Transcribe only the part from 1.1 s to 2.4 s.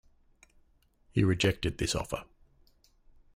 He rejected this offer.